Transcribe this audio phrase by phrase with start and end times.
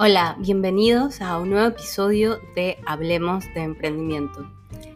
[0.00, 4.48] Hola, bienvenidos a un nuevo episodio de Hablemos de Emprendimiento.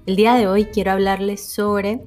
[0.07, 2.05] El día de hoy quiero hablarles sobre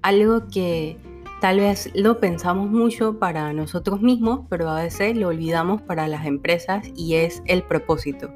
[0.00, 0.96] algo que
[1.40, 6.24] tal vez lo pensamos mucho para nosotros mismos, pero a veces lo olvidamos para las
[6.24, 8.30] empresas y es el propósito.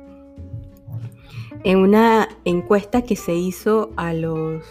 [1.63, 4.65] En una encuesta que se hizo a los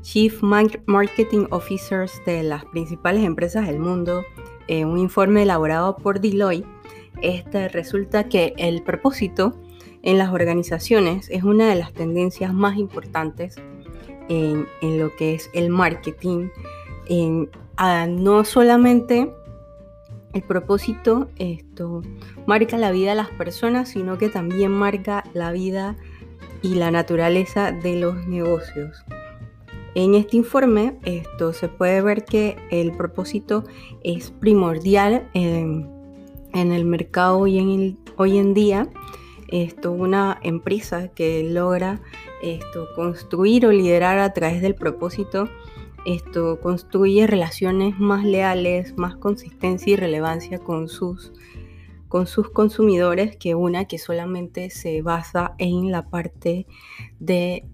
[0.00, 4.22] Chief Marketing Officers de las principales empresas del mundo,
[4.68, 6.66] en un informe elaborado por Deloitte,
[7.22, 9.54] este, resulta que el propósito
[10.02, 13.56] en las organizaciones es una de las tendencias más importantes
[14.28, 14.66] en,
[14.98, 16.48] lo que es el marketing.
[18.08, 19.32] no solamente
[20.32, 22.02] el propósito esto
[22.46, 25.96] marca la vida de las personas, sino que también marca la vida
[26.62, 29.04] y la naturaleza de los negocios.
[29.96, 33.64] En este informe esto se puede ver que el propósito
[34.04, 35.99] es primordial en
[36.52, 38.88] en el mercado hoy en, día,
[39.48, 42.00] esto, una empresa que logra
[42.42, 45.48] esto, construir o liderar a través del propósito,
[46.06, 51.32] esto construye relaciones más leales, más consistencia y relevancia con sus,
[52.08, 56.66] con sus consumidores que una que solamente se basa en la parte
[57.18, 57.66] de,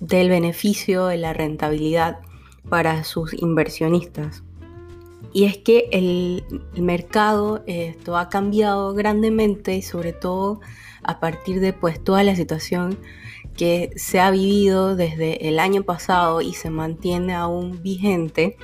[0.00, 2.20] del beneficio, de la rentabilidad
[2.68, 4.42] para sus inversionistas.
[5.32, 6.44] Y es que el,
[6.76, 10.60] mercado esto ha cambiado grandemente, sobre todo
[11.02, 12.98] a partir de pues, toda la situación
[13.56, 18.56] que se ha vivido desde el año pasado y se mantiene aún vigente.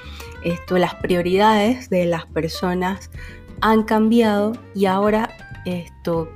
[0.45, 3.11] Esto, las prioridades de las personas
[3.61, 5.31] han cambiado y ahora
[5.65, 6.29] esto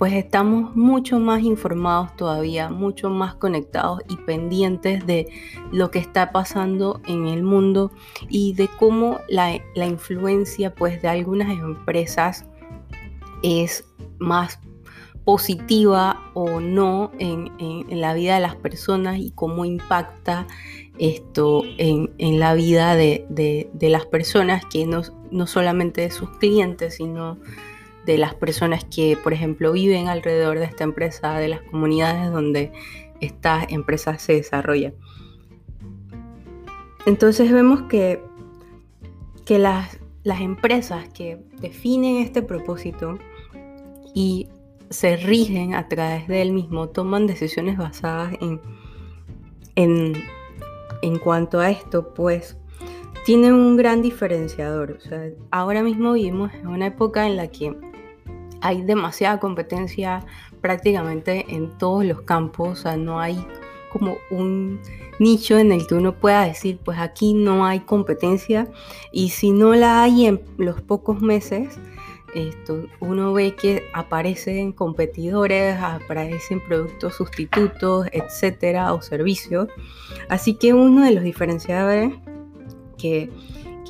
[0.00, 5.28] pues estamos mucho más informados todavía, mucho más conectados y pendientes de
[5.72, 7.92] lo que está pasando en el mundo
[8.30, 12.46] y de cómo la, influencia pues de algunas empresas
[13.42, 13.84] es
[14.18, 14.58] más
[15.26, 17.50] positiva o no en,
[17.90, 20.46] la vida de las personas y cómo impacta
[20.96, 27.36] esto en, la vida de, las personas que no, no solamente de sus clientes, sino
[28.06, 32.72] de las personas que, por ejemplo, viven alrededor de esta empresa, de las comunidades donde
[33.20, 34.92] esta empresa se desarrolla.
[37.06, 38.22] Entonces vemos que,
[39.44, 43.18] que las, las empresas que definen este propósito
[44.14, 44.48] y
[44.90, 48.60] se rigen a través de él mismo, toman decisiones basadas en,
[49.76, 50.14] en,
[51.02, 52.56] en cuanto a esto, pues
[53.24, 54.98] tienen un gran diferenciador.
[55.50, 57.76] ahora mismo vivimos en una época en la que
[58.60, 60.24] hay demasiada competencia
[60.60, 63.44] prácticamente en todos los campos, o sea, no hay
[63.92, 64.80] como un
[65.18, 68.68] nicho en el que uno pueda decir, pues aquí no hay competencia
[69.12, 71.78] y si no la hay en los pocos meses,
[72.34, 79.68] esto, uno ve que aparecen competidores, aparecen productos sustitutos, etcétera, o servicios.
[80.28, 82.14] Así que uno de los diferenciadores
[82.96, 83.30] que,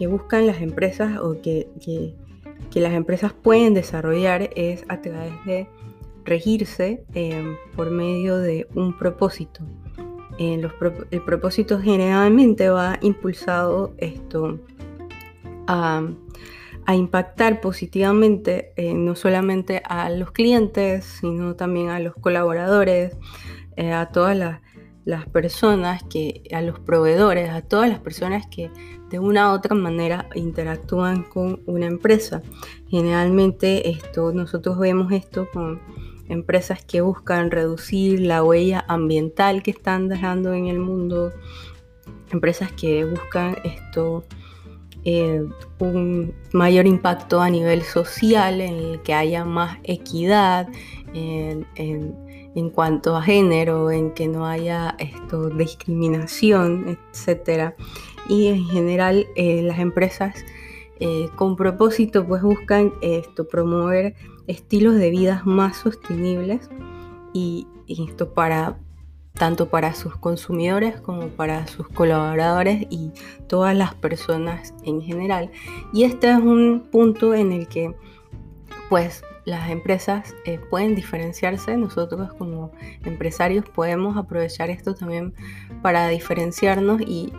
[0.09, 2.15] buscan las empresas o que que
[2.79, 5.67] las empresas pueden desarrollar es a través de
[6.25, 9.65] regirse em, por medio de un propósito.
[10.39, 14.61] el propósito generalmente va impulsado esto
[15.67, 16.03] a,
[16.95, 23.17] impactar positivamente eh, no solamente a los clientes, sino también a los colaboradores,
[23.77, 24.61] eh, a todas las
[25.11, 28.71] las personas que, a los proveedores, a todas las personas que
[29.11, 32.43] de una u otra manera interactúan con una empresa.
[32.89, 35.81] Generalmente esto, nosotros vemos esto con
[36.29, 41.33] empresas que buscan reducir la huella ambiental que están dejando en el mundo,
[42.31, 44.25] empresas que buscan esto,
[45.05, 45.45] eh,
[45.81, 50.69] un mayor impacto a nivel social, en el que haya más equidad,
[51.13, 52.30] en en
[52.71, 57.75] cuanto a género, en que no haya esto, discriminación, etc.
[58.29, 60.45] Y en general eh, las empresas
[61.03, 64.15] eh, con propósito pues buscan esto, promover
[64.47, 66.69] estilos de vida más sostenibles
[67.33, 68.79] y, esto para
[69.33, 73.11] tanto para sus consumidores como para sus colaboradores y
[73.49, 75.51] todas las personas en general.
[75.93, 77.95] Y este es un punto en el que
[78.89, 82.71] pues las empresas eh, pueden diferenciarse, nosotros como
[83.05, 85.35] empresarios podemos aprovechar esto también
[85.83, 87.33] para diferenciarnos y,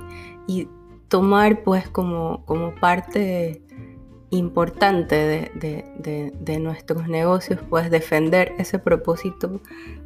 [1.08, 3.62] tomar pues como, como parte
[4.30, 9.60] importante de, nuestros negocios, pues defender ese propósito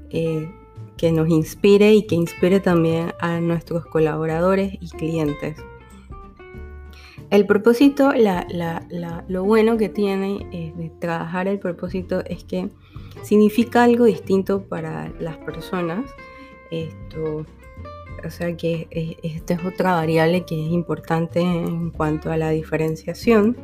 [0.09, 0.51] eh,
[0.97, 5.57] que nos inspire y que inspire también a nuestros colaboradores y clientes.
[7.31, 8.11] El propósito,
[9.27, 12.69] lo bueno que tiene eh, de trabajar el propósito es que
[13.23, 16.05] significa algo distinto para las personas.
[16.71, 17.45] Esto,
[18.23, 23.57] o sea que esta es otra variable que es importante en cuanto a la diferenciación.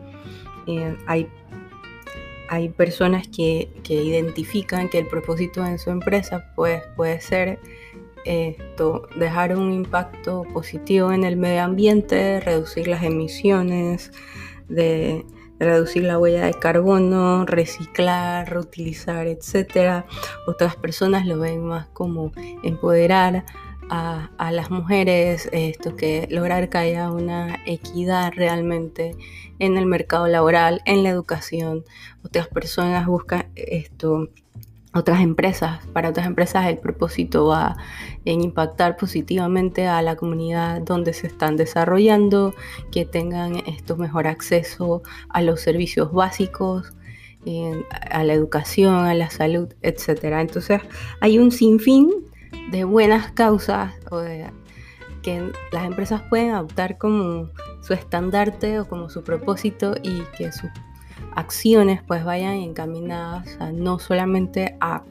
[0.68, 1.28] Eh, hay,
[2.50, 7.60] hay personas que, que, identifican que el propósito en su empresa pues, puede ser
[8.26, 14.12] esto, dejar un impacto positivo en el medio ambiente, reducir las emisiones,
[14.68, 15.26] de,
[15.62, 20.06] reducir la huella de carbono, reciclar, reutilizar, etc.
[20.48, 22.32] Otras personas lo ven más como
[22.64, 23.46] empoderar
[23.92, 29.16] a, las mujeres, esto que lograr que haya una equidad realmente
[29.60, 31.84] en el mercado laboral, en la educación.
[32.24, 34.30] Otras personas buscan esto
[34.94, 37.78] otras empresas, para otras empresas el propósito va
[38.26, 42.54] en impactar positivamente a la comunidad donde se están desarrollando,
[42.92, 46.94] que tengan esto mejor acceso a los servicios básicos,
[48.12, 50.24] a la educación, a la salud, etc.
[50.40, 50.82] Entonces
[51.22, 52.12] hay un sinfín
[52.72, 53.94] de buenas causas
[55.24, 57.50] que las empresas pueden adoptar como
[57.82, 60.70] su estandarte o como su propósito y que sus
[61.36, 65.04] acciones pues vayan encaminadas no solamente a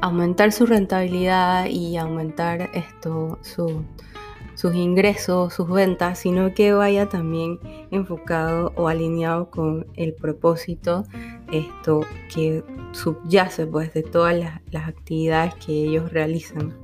[0.00, 7.58] aumentar su rentabilidad y aumentar esto, sus ingresos, sus ventas, sino que vaya también
[7.90, 11.04] enfocado o alineado con el propósito
[11.52, 12.02] esto
[12.32, 16.74] que subyace pues de todas las, actividades que ellos realizan.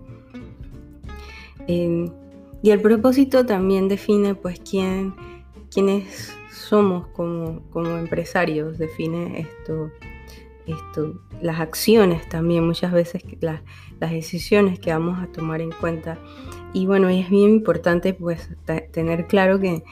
[1.66, 5.14] y el propósito también define pues quién,
[5.70, 6.36] quién es
[6.66, 7.62] somos como,
[7.98, 9.90] empresarios, define esto,
[10.66, 13.62] esto, las acciones también, muchas veces las,
[14.00, 16.18] las decisiones que vamos a tomar en cuenta.
[16.72, 18.50] Y bueno, es bien importante pues
[18.92, 19.82] tener claro que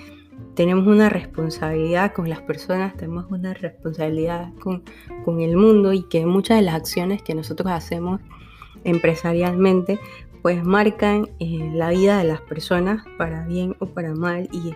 [0.55, 4.83] tenemos una responsabilidad con las personas, tenemos una responsabilidad con,
[5.25, 8.21] con el mundo y que muchas de las acciones que nosotros hacemos
[8.85, 9.99] empresarialmente
[10.43, 14.75] pues marcan eh, la vida de las personas para bien o para mal y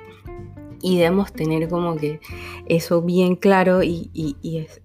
[0.82, 2.20] y debemos tener como que
[2.66, 4.10] eso bien claro y,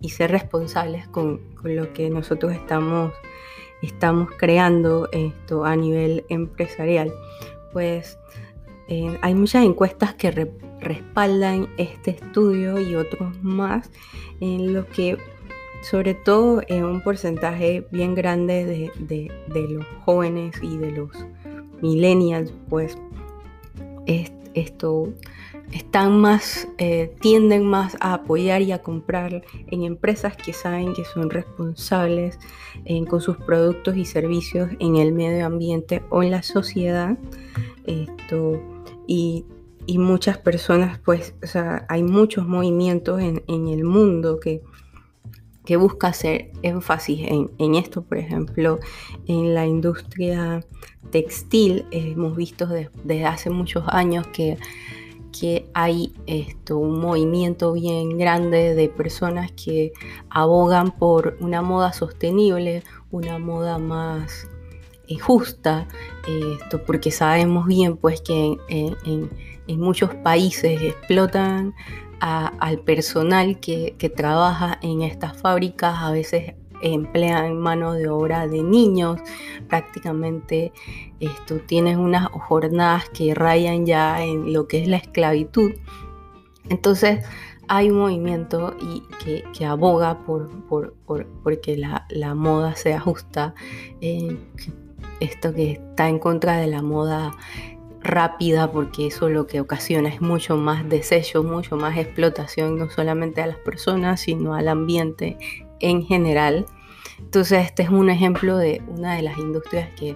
[0.09, 3.13] ser responsables con, lo que nosotros estamos,
[3.81, 7.13] estamos creando esto a nivel empresarial.
[7.71, 8.17] Pues
[8.87, 10.49] eh, hay muchas encuestas que
[10.81, 13.89] respaldan este estudio y otros más
[14.41, 15.17] en los que
[15.83, 18.65] sobre todo en un porcentaje bien grande
[18.99, 21.09] de, de, los jóvenes y de los
[21.81, 22.97] millennials, pues
[24.05, 25.09] esto
[25.71, 31.03] están más, eh, tienden más a apoyar y a comprar en empresas que saben que
[31.05, 32.38] son responsables
[33.09, 37.17] con sus productos y servicios en el medio ambiente o en la sociedad.
[37.85, 38.61] Esto,
[39.07, 39.45] y,
[39.97, 44.61] muchas personas, pues, o sea, hay muchos movimientos en, el mundo que,
[45.65, 48.80] que busca hacer énfasis en, esto, por ejemplo,
[49.27, 50.65] en la industria
[51.12, 54.57] textil, hemos visto desde hace muchos años que
[55.33, 59.92] que hay esto, un movimiento bien grande de personas que
[60.30, 64.48] abogan por una moda sostenible, una moda más
[65.07, 65.88] eh, justa,
[66.27, 69.30] esto, porque sabemos bien pues que en,
[69.68, 71.74] muchos países explotan
[72.24, 79.20] al personal que, trabaja en estas fábricas, a veces emplean mano de obra de niños,
[79.68, 80.72] prácticamente
[81.20, 85.74] esto, tienes unas jornadas que rayan ya en lo que es la esclavitud.
[86.70, 87.25] Entonces
[87.68, 89.03] hay un movimiento y
[89.51, 90.96] que, aboga por, por,
[91.44, 93.53] porque la, moda sea justa,
[94.00, 94.38] eh,
[95.20, 97.34] esto que está en contra de la moda
[98.03, 103.41] rápida porque eso lo que ocasiona es mucho más desecho, mucho más explotación, no solamente
[103.41, 105.38] a las personas, sino al ambiente
[105.79, 106.65] en general.
[107.19, 110.15] Entonces este es un ejemplo de una de las industrias que,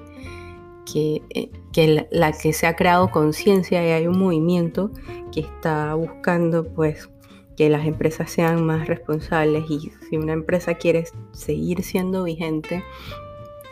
[0.91, 4.91] que, eh, la, que se ha creado conciencia y hay un movimiento
[5.31, 7.09] que está buscando pues
[7.55, 12.83] que las empresas sean más responsables y si una empresa quiere seguir siendo vigente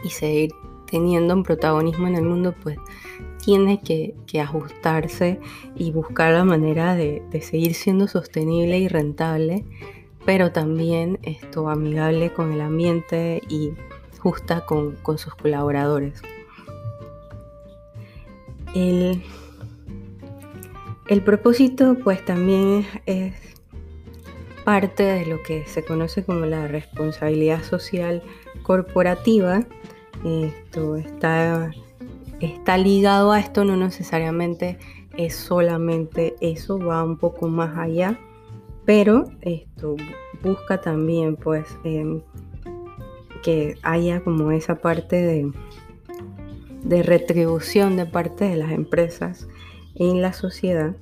[0.03, 0.51] y seguir
[0.89, 2.77] teniendo un protagonismo en el mundo, pues
[3.43, 5.39] tiene que, ajustarse
[5.75, 9.63] y buscar la manera de, seguir siendo sostenible y rentable
[10.25, 13.73] pero también esto amigable con el ambiente y
[14.19, 16.21] justa con, sus colaboradores.
[18.73, 19.21] El,
[21.23, 23.35] propósito pues también es,
[24.65, 28.23] parte de lo que se conoce como la responsabilidad social
[28.63, 29.63] corporativa.
[30.25, 31.71] Esto está,
[32.41, 34.77] está ligado a esto, no necesariamente
[35.15, 38.19] es solamente eso, va un poco más allá
[38.85, 39.95] pero esto
[40.43, 42.21] busca también pues em,
[43.43, 45.51] que haya como esa parte de,
[46.83, 49.47] de retribución de parte de las empresas
[49.95, 50.95] en la sociedad.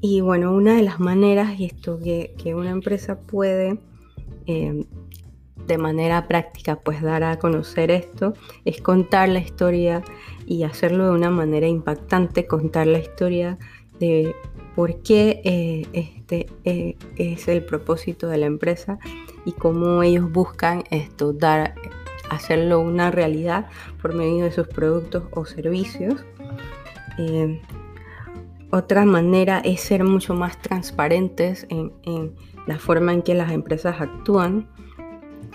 [0.00, 3.80] Y bueno, una de las maneras y esto que, una empresa puede
[4.46, 4.84] eh,
[5.66, 8.34] de manera práctica pues dar a conocer esto
[8.64, 10.02] es contar la historia
[10.46, 13.58] y hacerlo de una manera impactante, contar la historia
[13.98, 14.34] de
[14.74, 18.98] por qué eh, este eh, es el propósito de la empresa
[19.44, 21.74] y cómo ellos buscan esto, dar,
[22.30, 23.66] hacerlo una realidad
[24.00, 26.24] por medio de sus productos o servicios.
[27.18, 27.60] Eh,
[28.70, 31.90] otra manera es ser mucho más transparentes en,
[32.66, 34.68] la forma en que las empresas actúan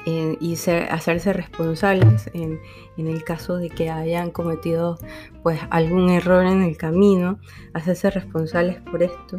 [0.06, 2.60] eh, y hacerse responsables en,
[2.98, 4.98] el caso de que hayan cometido
[5.44, 7.40] pues algún error en el camino,
[7.74, 9.38] hacerse responsables por esto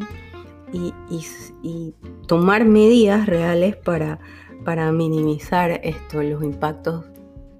[0.72, 1.94] y,
[2.26, 4.18] tomar medidas reales para,
[4.64, 7.04] para minimizar esto, los impactos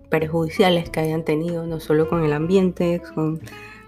[0.08, 3.40] perjudiciales que hayan tenido, no solo con el ambiente, con,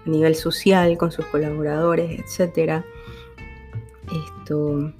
[0.05, 2.83] a nivel social, con sus colaboradores, etc.
[4.11, 4.93] Esto,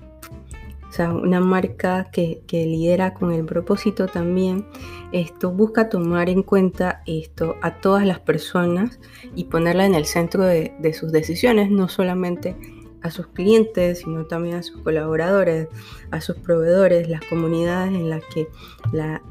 [0.90, 4.66] o sea, una marca que, lidera con el propósito también,
[5.12, 9.00] esto busca tomar en cuenta esto a todas las personas
[9.36, 12.56] y ponerla en el centro de, sus decisiones, no solamente
[13.04, 15.68] a sus clientes, sino también a sus colaboradores,
[16.12, 18.48] a sus proveedores, las comunidades en las que
[18.92, 19.22] la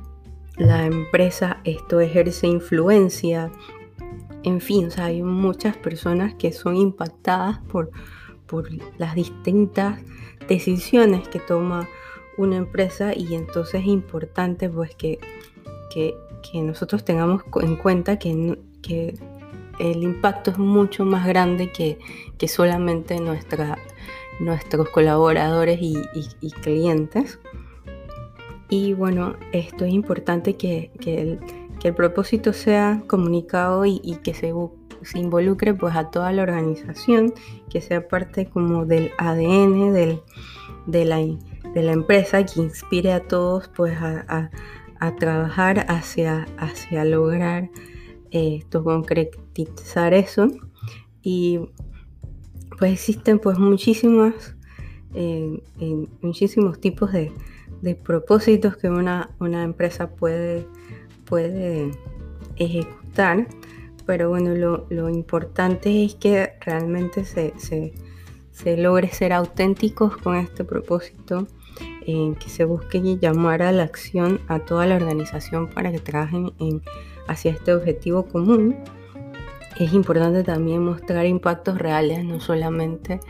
[0.56, 3.50] la empresa esto ejerce influencia.
[4.42, 7.90] En fin, hay muchas personas que son impactadas por,
[8.46, 10.00] por las distintas
[10.48, 11.88] decisiones que toma
[12.36, 15.18] una empresa y entonces es importante pues que,
[15.92, 16.14] que,
[16.54, 19.14] nosotros tengamos en cuenta que, que,
[19.78, 21.98] el impacto es mucho más grande que,
[22.38, 23.76] que solamente nuestra,
[24.40, 27.38] nuestros colaboradores y clientes.
[28.68, 31.38] Y bueno, esto es importante que, el,
[31.94, 34.52] propósito sea comunicado y, que se,
[35.06, 37.32] se, involucre pues a toda la organización,
[37.70, 44.50] que sea parte como del ADN de, la, empresa, que inspire a todos pues a,
[45.18, 47.70] trabajar hacia, hacia lograr
[48.30, 50.48] eh, concretizar eso.
[51.22, 51.60] Y
[52.78, 54.56] pues existen pues muchísimas,
[55.14, 55.60] eh,
[56.20, 57.32] muchísimos tipos de
[57.82, 60.66] de propósitos que una, empresa puede,
[61.25, 61.90] puede
[62.56, 63.46] ejecutar,
[64.06, 64.54] pero bueno,
[64.88, 67.92] lo, importante es que realmente se,
[68.76, 71.46] logre ser auténticos con este propósito,
[72.06, 76.52] en que se busque llamar a la acción a toda la organización para que trabajen
[76.60, 76.80] en,
[77.26, 78.76] hacia este objetivo común.
[79.78, 83.20] Es importante también mostrar impactos reales, no solamente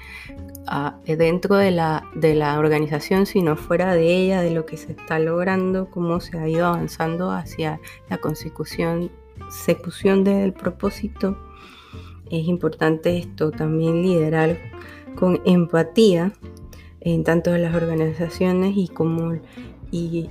[1.07, 5.19] dentro de la, de la organización, sino fuera de ella, de lo que se está
[5.19, 7.81] logrando, cómo se ha ido avanzando hacia
[8.11, 9.11] la consecución,
[9.51, 11.39] secución del propósito.
[12.31, 14.59] Es importante esto también liderar
[15.15, 16.33] con empatía
[17.01, 19.39] en tanto de las organizaciones y como
[19.91, 20.29] y,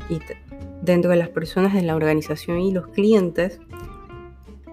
[0.82, 3.60] dentro de las personas de la organización y los clientes.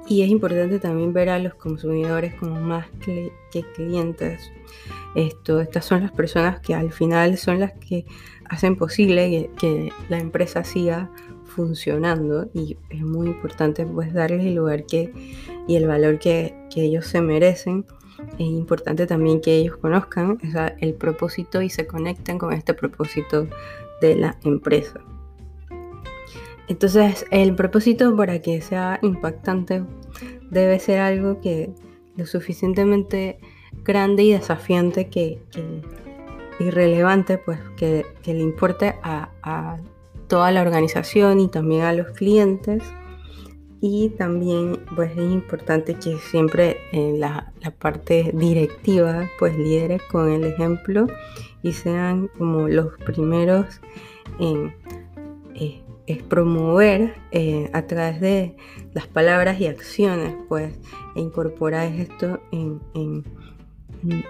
[0.08, 3.32] Y es importante también ver a los consumidores como más que
[3.74, 4.50] clientes
[5.14, 8.06] esto, estas son las personas que al final son las que
[8.48, 11.10] hacen posible que, la empresa siga
[11.54, 15.12] funcionando y es muy importante pues darles el lugar que
[15.68, 17.84] y el valor que, ellos se merecen.
[18.34, 20.38] Es importante también que ellos conozcan
[20.80, 23.46] el propósito y se conecten con este propósito
[24.00, 25.00] de la empresa.
[26.68, 29.84] Entonces, el propósito para que sea impactante
[30.50, 31.74] debe ser algo que
[32.16, 33.38] lo suficientemente
[33.84, 35.42] grande y desafiante que,
[36.60, 39.78] irrelevante, pues que, le importe a,
[40.32, 42.82] toda la organización y también a los clientes.
[43.82, 50.44] Y también pues es importante que siempre en la, parte directiva pues lidere con el
[50.44, 51.06] ejemplo
[51.62, 53.66] y sean como los primeros
[54.40, 54.74] en
[55.54, 58.56] eh, promover eh, a través de
[58.94, 60.72] las palabras y acciones pues
[61.14, 62.80] e incorporar esto en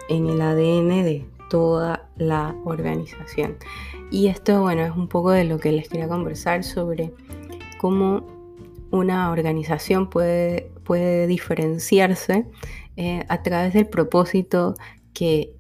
[0.09, 3.59] en el ADN de toda la organización.
[4.11, 7.13] Y esto, bueno, es un poco de lo que les quería conversar sobre
[7.79, 8.27] cómo
[8.91, 12.47] una organización puede, puede diferenciarse
[12.97, 14.75] eh, a través del propósito
[15.13, 15.53] que,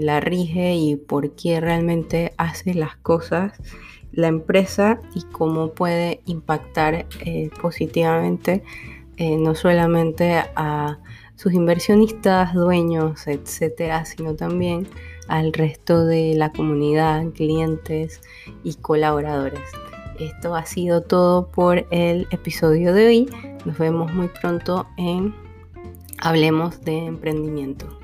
[0.00, 3.52] la rige y por qué realmente hace las cosas
[4.10, 8.64] la empresa y cómo puede impactar eh, positivamente
[9.18, 10.98] eh, no solamente a
[11.36, 14.88] sus inversionistas, dueños, etcétera, sino también
[15.28, 18.20] al resto de la comunidad, clientes
[18.64, 19.60] y colaboradores.
[20.18, 23.28] Esto ha sido todo por el episodio de hoy.
[23.64, 25.34] Nos vemos muy pronto en
[26.18, 28.01] Hablemos de Emprendimiento.